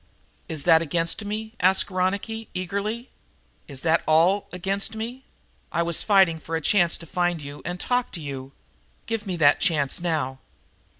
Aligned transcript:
"Is 0.49 0.63
that 0.63 0.81
against 0.81 1.23
me?" 1.25 1.53
asked 1.59 1.91
Ronicky 1.91 2.49
eagerly. 2.55 3.11
"Is 3.67 3.83
that 3.83 4.01
all 4.07 4.47
against 4.51 4.95
me? 4.95 5.25
I 5.71 5.83
was 5.83 6.01
fighting 6.01 6.39
for 6.39 6.57
the 6.57 6.61
chance 6.61 6.97
to 6.97 7.05
find 7.05 7.39
you 7.39 7.61
and 7.65 7.79
talk 7.79 8.11
to 8.13 8.19
you. 8.19 8.51
Give 9.05 9.27
me 9.27 9.35
that 9.35 9.59
chance 9.59 10.01
now." 10.01 10.39